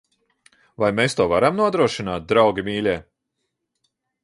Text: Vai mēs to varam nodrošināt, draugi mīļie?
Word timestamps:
Vai 0.83 0.89
mēs 0.99 1.15
to 1.19 1.27
varam 1.33 1.59
nodrošināt, 1.61 2.27
draugi 2.33 2.67
mīļie? 2.71 2.97